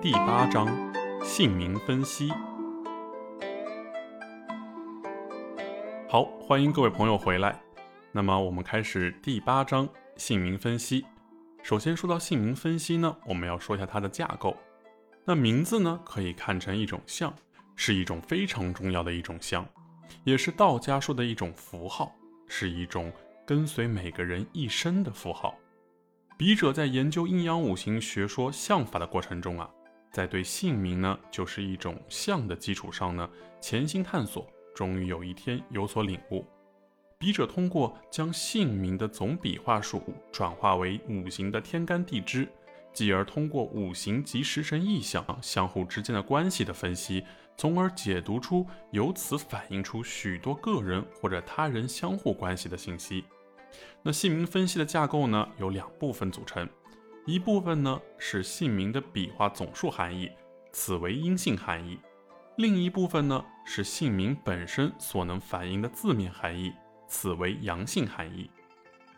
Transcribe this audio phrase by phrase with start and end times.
[0.00, 0.68] 第八章
[1.24, 2.30] 姓名分析。
[6.08, 7.60] 好，欢迎各位朋友回来。
[8.12, 11.04] 那么我们开始第八章姓名分析。
[11.64, 14.56] 首先说到姓名分析呢，我们要说一下它的架构。
[15.24, 17.34] 那名字呢，可以看成一种像，
[17.74, 19.66] 是一种非常重要的一种像，
[20.22, 22.14] 也是道家说的一种符号，
[22.46, 23.12] 是一种
[23.44, 25.56] 跟随每个人一生的符号。
[26.36, 29.68] 笔者在研究阴阳五行学说相法的过程中啊，
[30.10, 33.28] 在对姓名呢，就是一种像的基础上呢，
[33.60, 36.44] 潜心探索，终于有一天有所领悟。
[37.18, 42.48] 笔者通过将姓名的总笔画数转化为五行的天干地支，
[42.92, 47.24] 继而通过五行及食神意象相互之间的关系的分析，
[47.56, 53.24] 从而解读出由此反映出许多个人或者他人相互关系的信息。
[54.02, 56.68] 那姓名分析的架构呢，由两部分组成，
[57.28, 60.30] 一部分呢是姓名的笔画总数含义，
[60.72, 61.98] 此为阴性含义；
[62.56, 66.72] 另一部分呢是姓名本身所能反映的字面含义，
[67.06, 68.50] 此为阳性含义。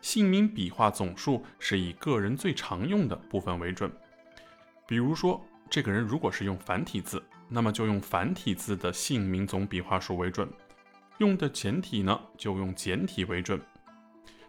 [0.01, 3.89] 姓名笔画总数是以个人最常用的部分为准，
[4.85, 10.45] 比如说这个人如果是用繁体字，那么就用繁体字的姓名总笔画数为准；
[11.19, 13.57] 用的简体呢，就用简体为准。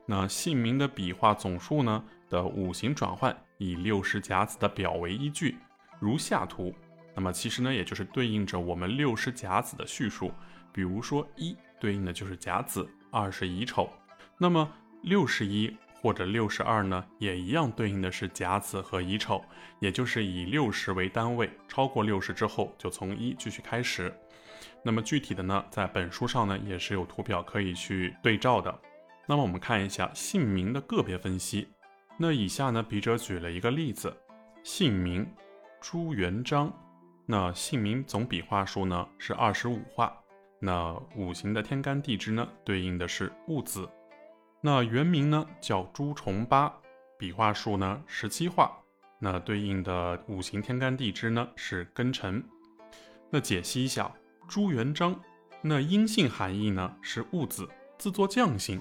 [0.05, 5.59] 那姓名的笔画总数呢的五行转换以六十甲子的表为依据，
[6.01, 6.75] 如下图。
[7.15, 10.33] 那么其实呢，也就是对应着我们六十甲子的序数。
[10.73, 13.91] 比如说一对应的就是甲子，二是乙丑。
[14.39, 14.67] 那么
[15.03, 19.45] 六十一或者六十二呢，也一样对应的是甲子和乙丑，
[19.79, 24.11] 也就是以六十为单位，超过六十之后就从一继续开始。
[24.83, 28.75] 那么具体的呢，在本书上呢也是有图表可以去对照的。
[29.27, 31.69] 那么我们看一下姓名的个别分析。
[32.23, 34.17] 那以下呢，笔者举了一个例子：
[34.63, 35.29] 姓名
[35.81, 36.73] 朱元璋。
[37.27, 40.17] 那姓名总笔画数呢是二十五画。
[40.61, 43.91] 那五行的天干地支呢，对应的是戊子。
[44.61, 46.73] 那原名呢叫朱重八，
[47.19, 48.71] 笔画数呢十七画。
[49.19, 52.41] 那对应的五行天干地支呢是庚辰。
[53.31, 54.09] 那解析一下
[54.47, 55.21] 朱元璋，
[55.61, 57.69] 那阴性含义呢是戊子，
[57.99, 58.81] 字作将星。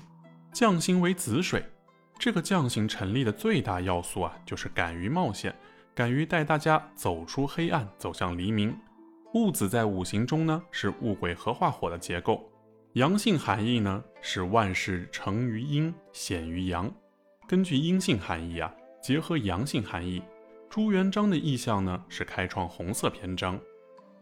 [0.54, 1.66] 将星为子水，
[2.22, 5.56] 这个将星成立的最大要素啊，就是敢于冒险，
[5.96, 8.78] 敢于带大家走出黑暗，走向黎明。
[9.34, 12.48] 戊子在五行中呢，是戊癸合化火的结构，
[12.94, 16.94] 阳性含义呢是万事成于阴，显于阳。
[17.48, 18.72] 根据阴性含义啊，
[19.02, 20.22] 结合阳性含义，
[20.70, 23.60] 朱元璋的意象呢是开创红色篇章。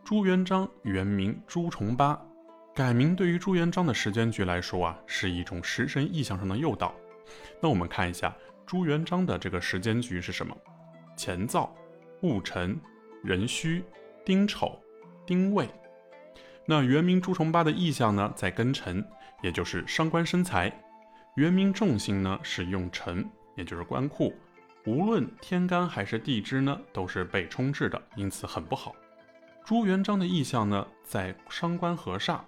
[0.05, 2.17] 朱元璋原名朱重八。
[2.73, 6.95] 改名对于朱元璋的时间局来说啊，是一种食神意象上的诱导。
[7.61, 8.35] 那我们看一下
[8.65, 10.55] 朱元璋的这个时间局是什么？
[11.17, 11.69] 乾燥、
[12.21, 12.79] 戊辰、
[13.23, 13.83] 壬戌、
[14.25, 14.79] 丁丑、
[15.25, 15.69] 丁未。
[16.65, 19.03] 那原名朱重八的意象呢，在庚辰，
[19.41, 20.71] 也就是伤官生财。
[21.35, 24.33] 原名重星呢是用辰，也就是官库。
[24.85, 28.95] 无论天干还是地支呢，都是被冲制的，因此很不好。
[29.65, 32.39] 朱元璋的意象呢，在伤官合煞。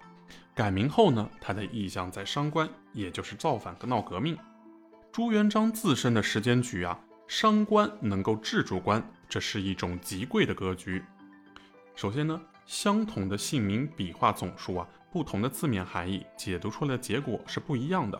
[0.54, 4.36] 改名后呢，他的意象在伤官，也就是造反和闹革命。
[5.12, 11.04] 朱元璋自身的时间局啊，伤官能够制住官，这是一种极贵的格局。
[11.94, 18.18] 首先呢，相同的姓名笔画总数啊，不同的字面含义，解读出来的结果是不一样的。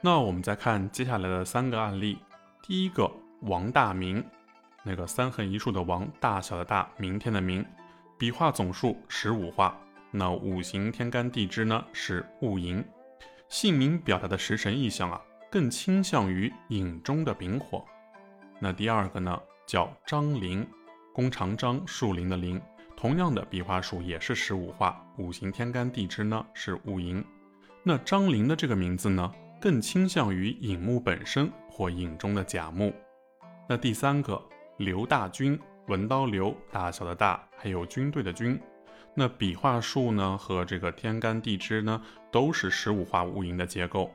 [0.00, 2.18] 那我们再看接下来的三个案例。
[2.62, 3.10] 第一个
[3.42, 4.24] 王大明，
[4.82, 7.62] 那个三横一竖的王，大小的大，明天的明，
[8.16, 9.78] 笔画总数十五画。
[10.10, 12.82] 那五行天干地支呢是戊寅，
[13.50, 15.20] 姓名表达的食神意象啊，
[15.50, 17.84] 更倾向于影中的丙火。
[18.58, 20.66] 那第二个呢叫张陵，
[21.12, 22.60] 弓长张，树林的林，
[22.96, 27.24] 同样的笔画数也是十五画，五行天干地支呢是戊寅。
[27.82, 32.92] 那张陵的这个名字呢，更倾向于影木本身或影中的甲木。
[33.68, 34.42] 那第三个
[34.78, 38.60] 刘大军，文刀刘，大小的大，还有军队的军。
[39.14, 44.10] 那笔画数呢和这个天干地支呢都是十五画五寅的结构。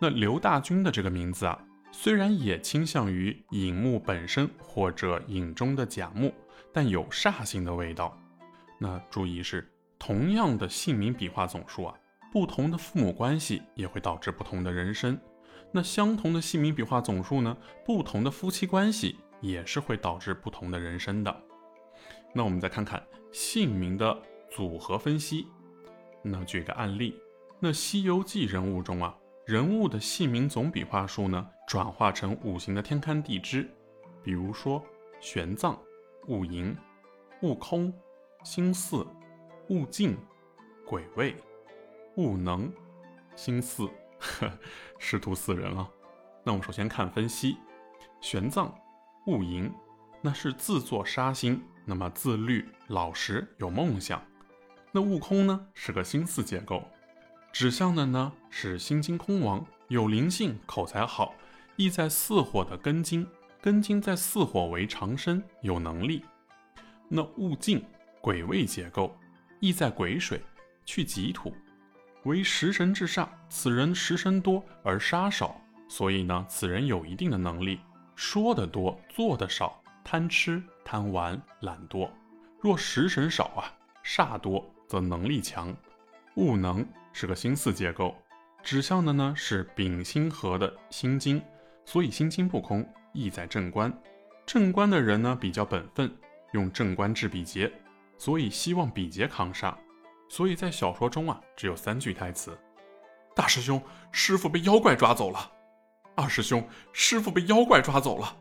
[0.00, 1.62] 那刘大军的这个名字啊，
[1.92, 6.32] 虽然也倾向于寅木本身或者寅中的甲木，
[6.72, 8.18] 但有煞星的味道。
[8.78, 11.94] 那注意是同样的姓名笔画总数啊，
[12.32, 15.18] 不同的父母关系也会导致不同的人生。
[15.70, 21.44] 那相同的姓名笔画总数呢，不同的夫妻关系也是会导致不同的人生的。
[22.34, 24.18] 那我们再看看姓名的。
[24.52, 25.46] 组合分析，
[26.24, 27.14] 那举个案例，
[27.60, 29.16] 那《西游记》人物中啊，
[29.50, 33.68] 人物的姓名总笔画数呢，转化成五行的天干地支，
[34.22, 34.80] 比如说
[35.18, 35.76] 玄奘、
[36.28, 36.72] 戊寅、
[37.42, 37.92] 悟空、
[38.44, 39.04] 心巳、
[39.68, 40.16] 悟净、
[40.86, 41.34] 癸未、
[42.14, 42.72] 悟能、
[43.34, 43.90] 心巳，
[45.00, 45.90] 师徒四人啊。
[46.44, 47.58] 那我们首先看分析，
[48.20, 48.70] 玄奘、
[49.26, 49.68] 悟寅，
[50.22, 54.22] 那是自作杀心，那么自律、老实、有梦想。
[54.92, 56.84] 那悟空呢，是个心巳结构，
[57.52, 61.34] 指向的呢是心经空王，有灵性，口才好，
[61.76, 63.26] 意在四火的根金，
[63.62, 66.22] 根金在四火为长生，有能力。
[67.08, 67.82] 那悟净
[68.20, 69.16] 癸未结构，
[69.60, 70.42] 意在癸水，
[70.84, 71.54] 去己土，
[72.24, 75.58] 为食神至煞，此人食神多而杀少，
[75.88, 77.80] 所以呢，此人有一定的能力，
[78.14, 82.10] 说的多，做的少，贪吃、贪玩、懒惰。
[82.60, 83.72] 若食神少啊，
[84.04, 84.68] 煞多。
[84.90, 85.72] 则能力强，
[86.34, 88.12] 物能是个心巳结构，
[88.62, 91.42] 指向的呢是丙辛合的心经，
[91.84, 93.92] 所以心经不空，意在正官。
[94.46, 96.12] 正官的人呢比较本分，
[96.52, 97.72] 用正官治比劫，
[98.18, 99.76] 所以希望比劫扛杀。
[100.28, 102.56] 所以在小说中啊，只有三句台词：
[103.34, 105.50] 大师兄，师傅被妖怪抓走了；
[106.14, 108.36] 二师兄，师傅被妖怪抓走了；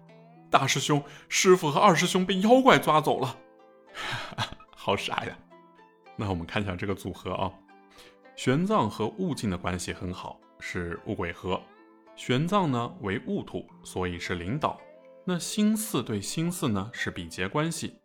[0.51, 3.35] 大师兄，师傅和二师兄被妖怪抓走了。
[4.75, 5.37] 好傻呀！
[6.15, 7.51] 那我们看一下这个组合啊，
[8.39, 11.61] 玄奘和悟净的关系很好，是戊癸合。
[12.15, 14.79] 玄奘呢为悟土，所以是领导。
[15.25, 17.99] 那辛巳对辛巳呢是比劫关系。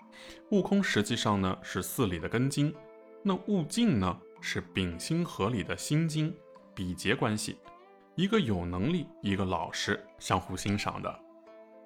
[0.50, 2.74] 悟空实际上呢是巳里的根金，
[3.22, 6.34] 那悟净呢是丙辛合里的心金，
[6.74, 7.56] 比劫关系。
[8.16, 11.20] 一个有能力，一个老实，相互欣赏的。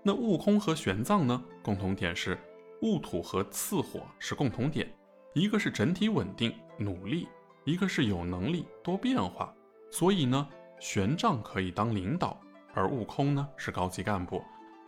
[0.02, 2.38] 那悟空和玄奘呢共同点是
[2.80, 4.90] 戊土和次火是共同点。
[5.34, 7.28] 一个是整体稳定努力，
[7.64, 9.54] 一个是有能力多变化，
[9.90, 10.48] 所以呢，
[10.80, 12.40] 玄奘可以当领导，
[12.74, 14.42] 而悟空呢是高级干部，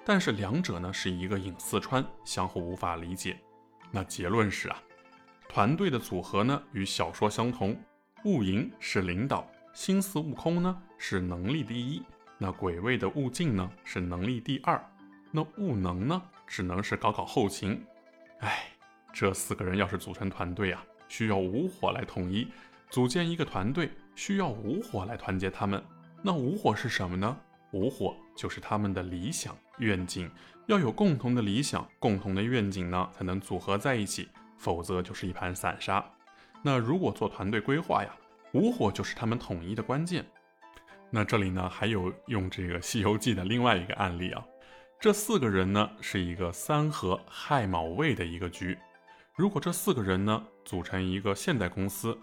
[0.04, 3.38] 但是两者呢是一个影四川，相互无法理解。
[3.90, 4.82] 那结论是啊，
[5.48, 7.76] 团队的组合呢与小说相同，
[8.24, 12.02] 悟盈是领导，心思悟空呢是能力第一，
[12.38, 14.82] 那鬼位的悟净呢是能力第二，
[15.30, 17.84] 那悟能呢只能是搞搞后勤，
[18.38, 18.64] 哎。
[19.12, 22.46] 这四个人要是组成团队啊，需要五火来统一；
[22.88, 25.82] 组建一个团队需要五火来团结他们。
[26.22, 27.36] 那五火是什么呢？
[27.72, 30.30] 五火就是他们的理想愿景，
[30.66, 36.04] 要有共同的理想、共同的愿景呢，才能组合在一起，否则就是一盘散沙。
[36.62, 38.14] 那如果做团队规划呀，
[38.52, 40.24] 五火就是他们统一的关键。
[41.10, 44.44] 那这里呢，还有用这个《西游记》的另外一个案例啊，
[45.00, 48.78] 这四个人呢是一个三合亥卯未的一个局。
[49.40, 52.14] 如果这四个人呢组成一个现代公司，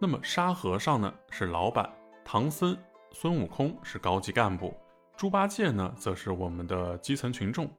[0.00, 1.86] 那么沙和尚呢是老板，
[2.24, 2.74] 唐僧、
[3.10, 4.74] 孙悟空是高级干部，
[5.14, 7.70] 猪八戒呢则是我们的基层群众。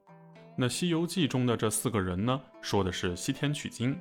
[0.56, 4.00] 那《西游记》中的这四个人呢，说的是西天取经。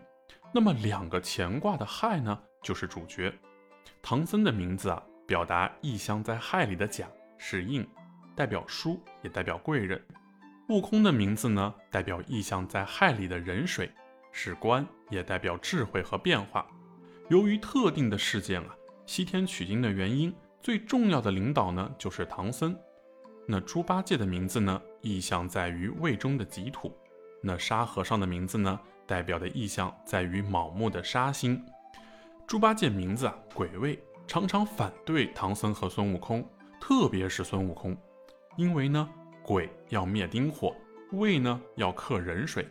[0.53, 3.33] 那么两个乾卦的亥呢，就是主角。
[3.99, 7.07] 唐僧的名字啊，表达异象在亥里的甲
[7.39, 7.83] 是印，
[8.35, 9.99] 代表书，也代表贵人。
[10.69, 13.89] 悟空的名字呢，代表异象在亥里的壬水。
[14.33, 16.67] 是官，也代表智慧和变化。
[17.29, 18.75] 由于特定的事件啊，
[19.05, 22.75] 西天取经的原因，最重要的领导呢就是唐僧。
[23.47, 26.97] 那猪八戒的名字呢，意象在于胃中的己土。
[27.41, 31.63] 那沙和尚的名字呢，代表的意象在于卯木的沙星。
[32.47, 36.43] 猪八戒名字啊，癸未，常常反对唐僧和孙悟空，
[36.81, 37.95] 特别是孙悟空，
[38.57, 39.07] 因为呢，
[39.43, 40.75] 癸要灭丁火，
[41.11, 42.67] 未呢要克壬水。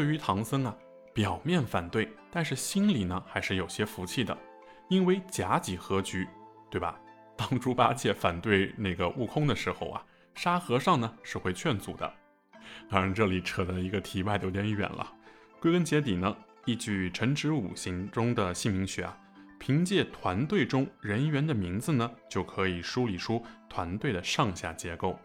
[0.00, 0.74] 对于唐僧啊，
[1.12, 4.34] 表面反对，但是心里呢还是有些服气的，
[4.88, 6.26] 因为甲己合局，
[6.70, 6.98] 对吧？
[7.36, 10.02] 当猪八戒反对那个悟空的时候啊，
[10.34, 12.10] 沙和尚呢是会劝阻的。
[12.88, 15.06] 当然，这里扯的一个题外的有点远了。
[15.60, 19.14] 归根结底呢，依据陈直五行中的姓名学啊，
[19.58, 25.18] 凭借团队中人员的名字呢，就可以梳理出团队的上下结构。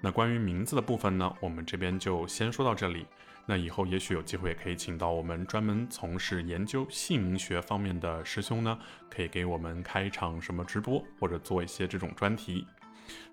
[0.00, 3.06] 那关于名字的部分呢，我们这边就先说到这里。
[3.50, 8.78] 那以后也许有机会可以请到我们专门从事研究姓名学方面的师兄呢，
[9.10, 12.64] 可以给我们开一场什么直播，或者做一些这种专题。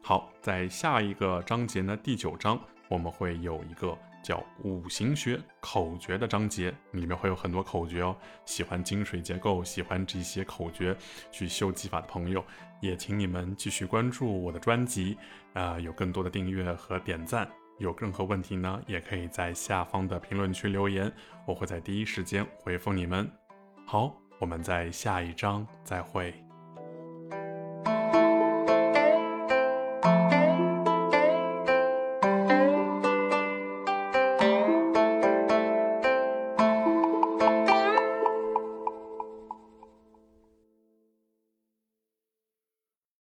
[0.02, 2.60] 好，在下一个章节呢，第九章
[2.90, 8.18] 我们会有一个叫五行学口诀的章节，里面会有很多口诀哦。
[8.44, 10.98] 喜欢金水结构、喜欢这些口诀
[11.32, 12.44] 去修技法的朋友，
[12.82, 15.16] 也请你们继续关注我的专辑，
[15.54, 17.48] 啊，有更多的订阅和点赞。
[17.78, 21.12] 有任何问题呢，也可以在下方的评论区留言，
[21.46, 23.30] 我会在第一时间回复你们。
[23.86, 26.47] 好，我们在下一章再会。